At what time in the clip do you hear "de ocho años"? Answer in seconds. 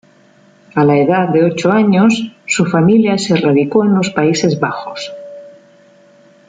1.29-2.31